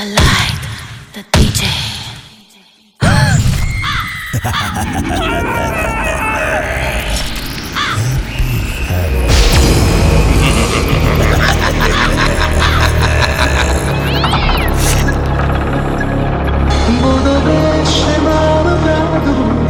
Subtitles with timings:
[0.00, 0.60] The light,
[1.12, 1.66] the DJ.
[17.02, 19.69] Moda deixe mal da dor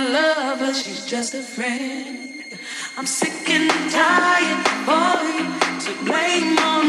[0.00, 2.44] A lover, she's just a friend.
[2.96, 5.44] I'm sick and tired for you
[5.84, 6.79] to blame on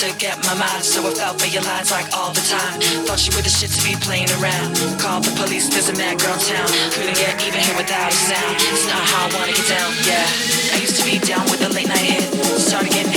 [0.00, 2.80] to get my mind, so I fell for your lines like all the time.
[3.04, 4.72] Thought you were the shit to be playing around.
[4.96, 6.68] Called the police, there's a mad girl town.
[6.96, 8.56] Couldn't get even here without a sound.
[8.72, 10.24] It's not how I wanna get down, yeah.
[10.72, 12.32] I used to be down with the late night hit.
[12.56, 13.12] Started getting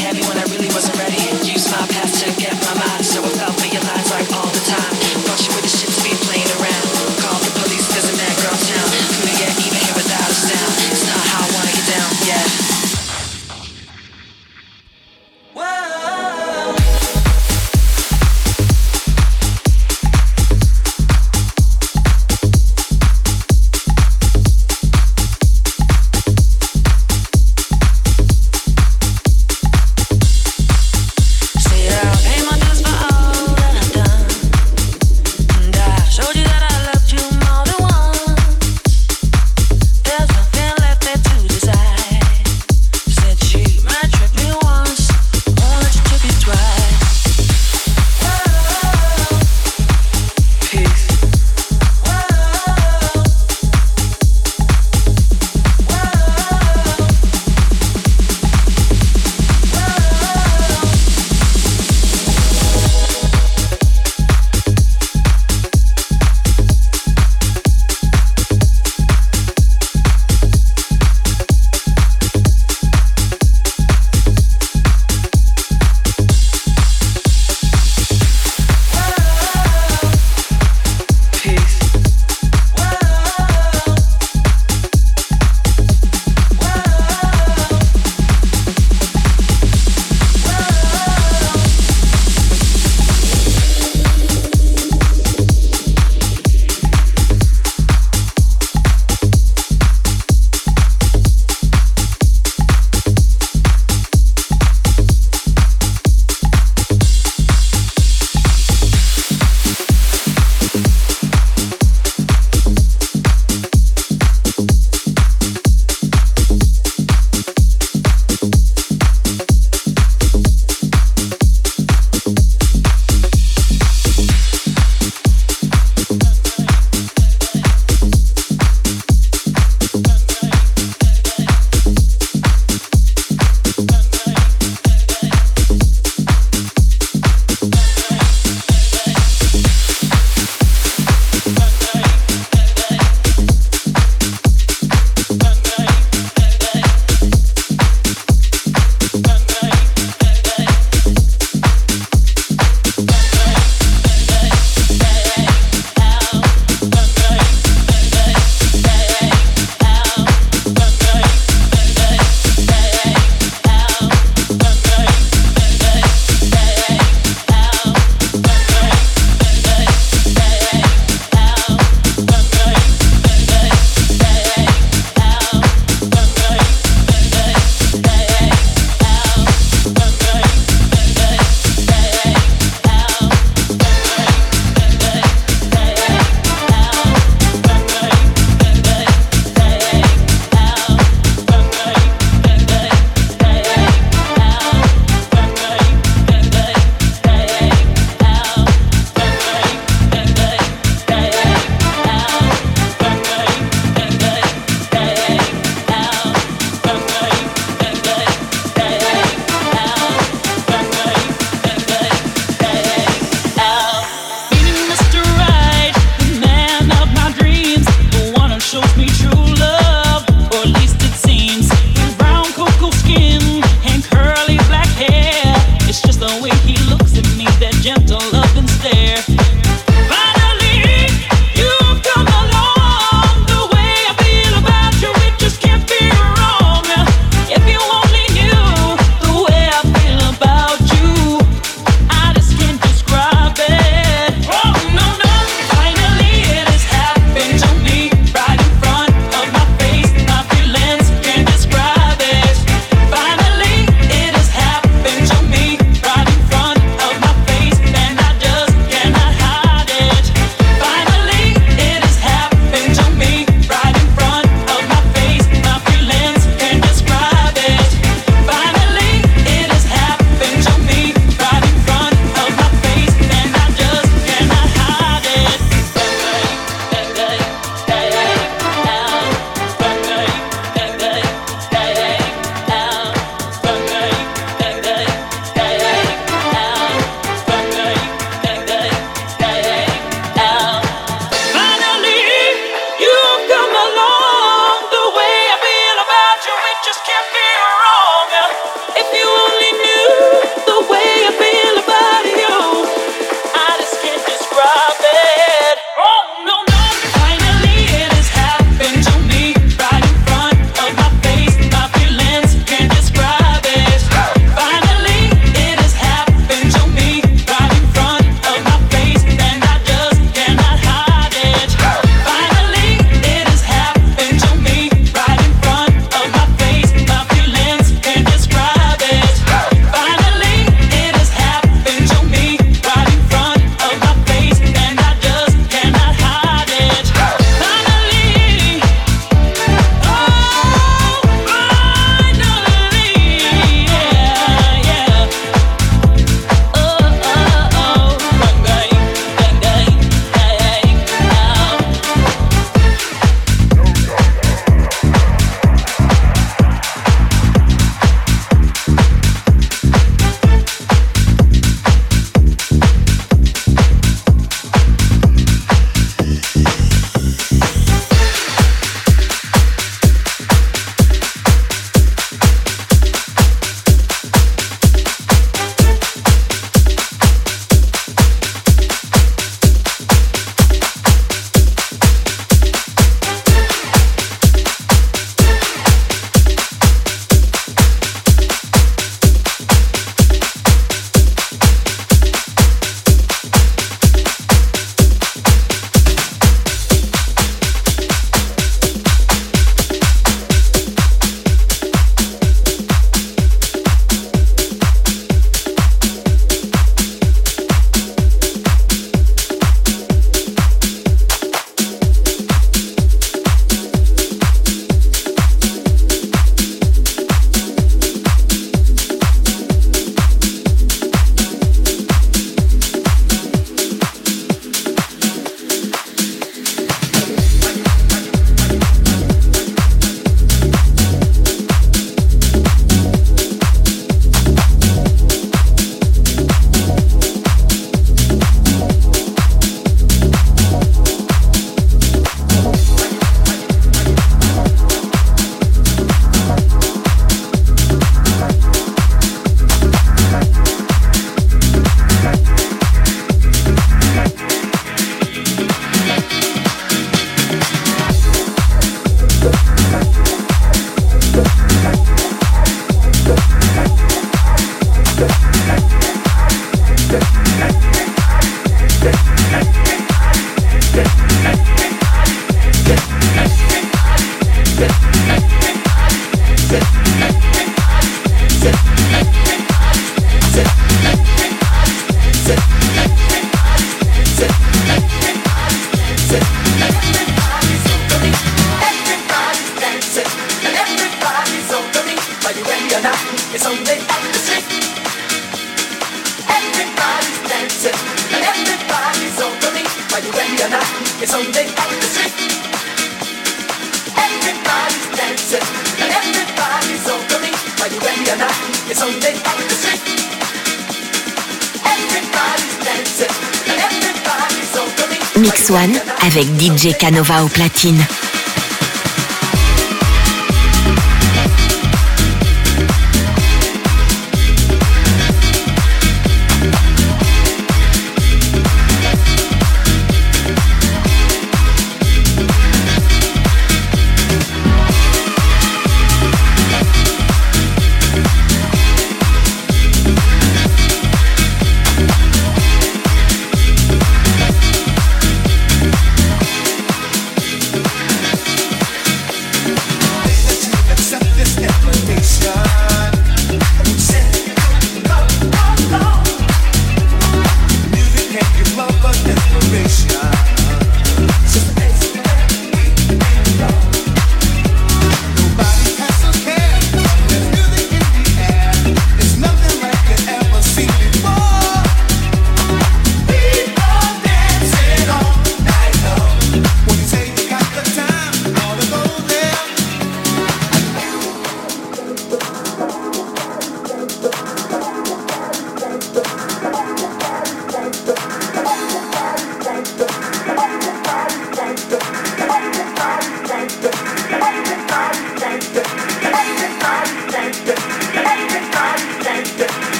[516.91, 518.05] Canova au platine.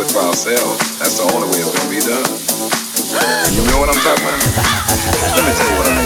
[0.00, 0.98] It for ourselves.
[0.98, 2.26] That's the only way it's gonna be done.
[3.54, 4.40] You know what I'm talking about?
[5.36, 6.05] Let me tell you what I mean.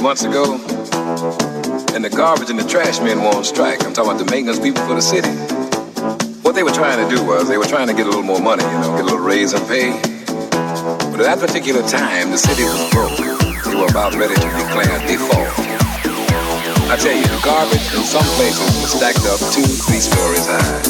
[0.00, 0.56] Few months ago,
[1.92, 3.84] and the garbage and the trash men were on strike.
[3.84, 5.28] I'm talking about the maintenance people for the city.
[6.40, 8.40] What they were trying to do was they were trying to get a little more
[8.40, 9.92] money, you know, get a little raise in pay.
[11.12, 13.12] But at that particular time, the city was broke.
[13.12, 15.52] They were about ready to declare default.
[16.88, 20.80] I tell you, the garbage in some places was stacked up two, three stories high.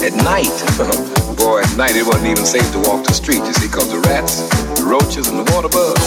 [0.00, 0.56] At night,
[1.36, 4.00] boy, at night it wasn't even safe to walk the street, you see, because the
[4.08, 4.48] rats,
[4.86, 6.00] roaches, and the water bugs,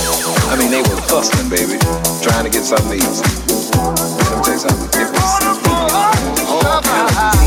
[0.47, 1.77] I mean, they were hustling, baby,
[2.23, 3.03] trying to get something to eat.
[3.03, 4.87] Let me tell you something.
[5.01, 5.31] It was
[6.47, 7.39] all kinds of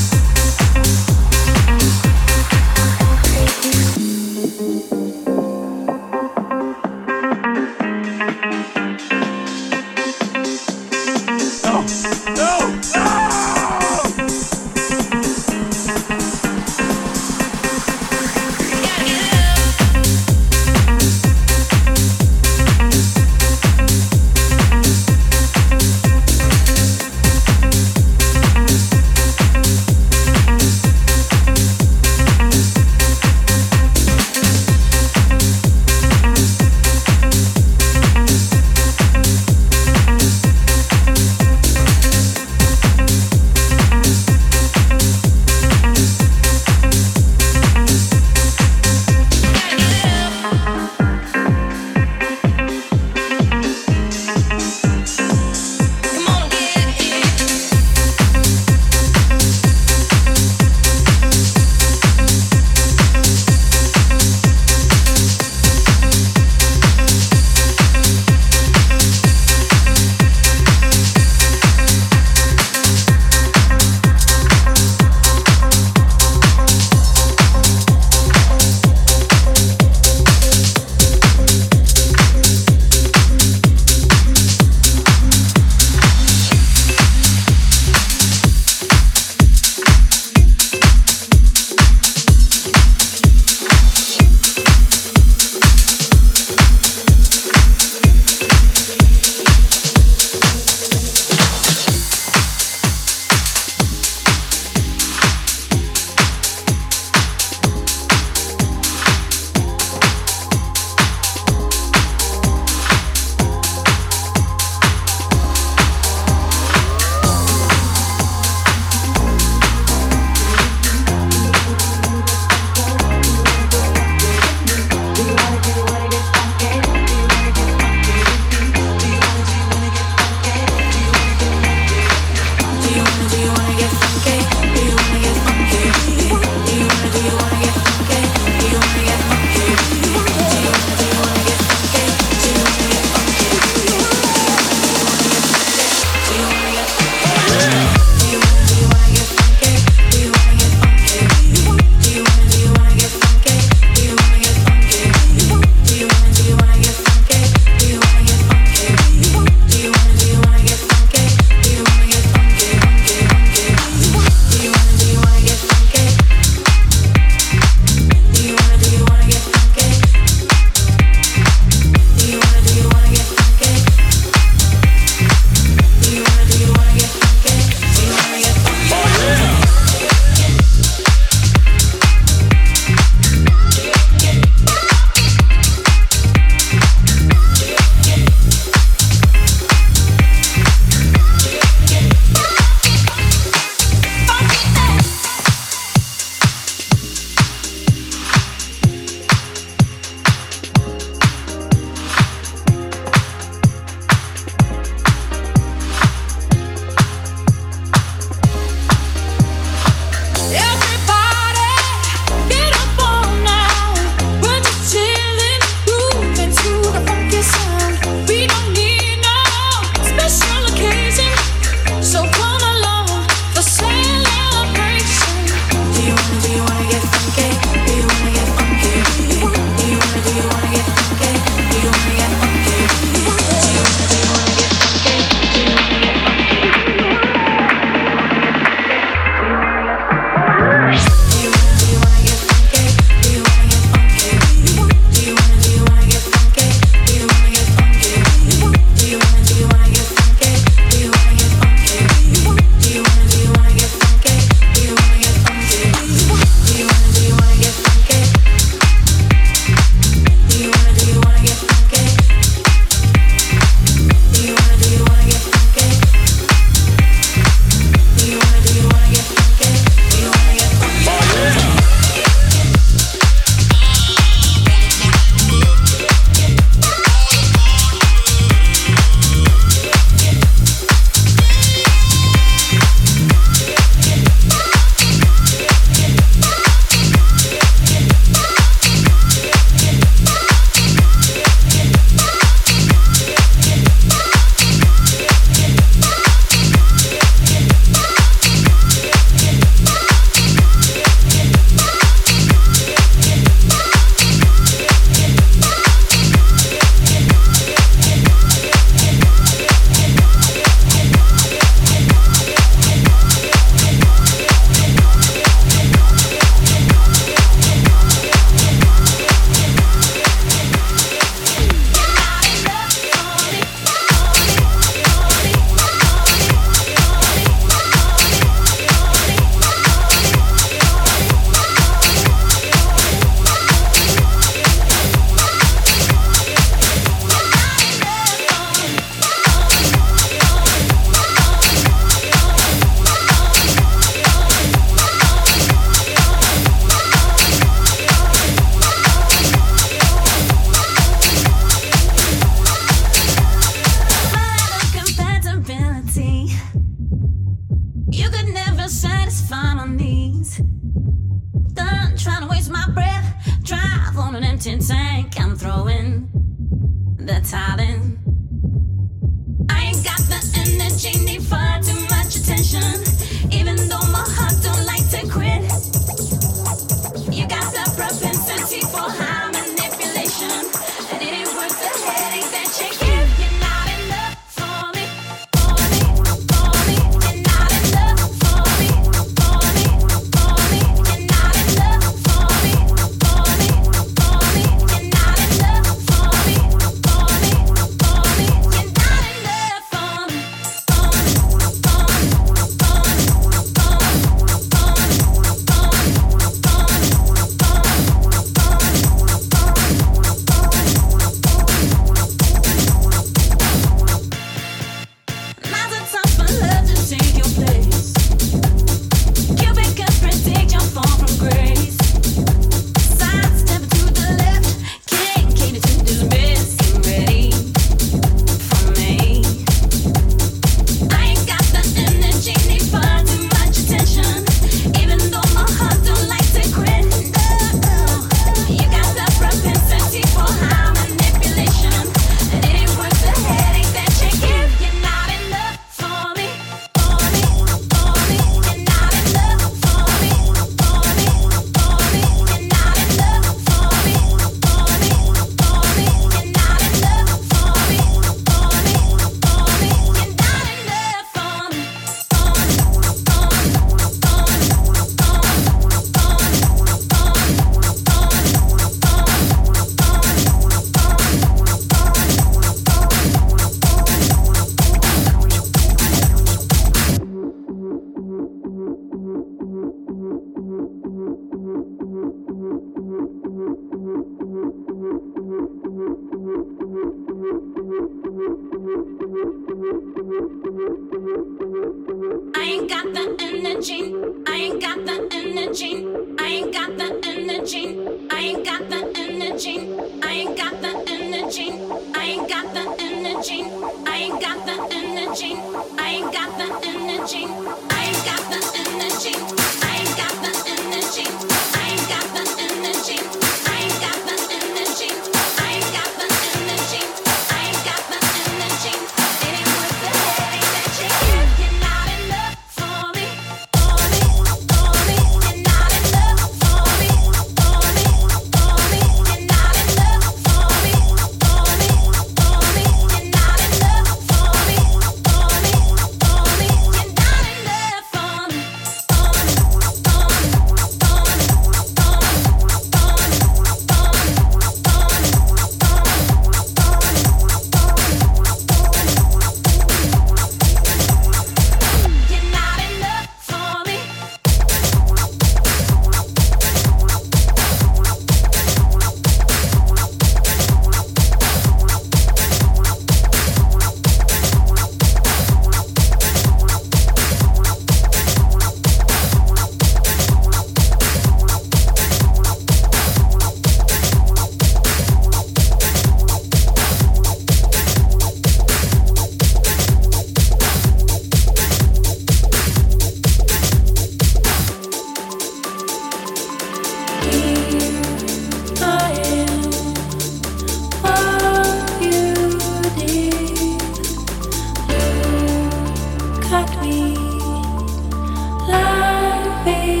[598.67, 600.00] love me.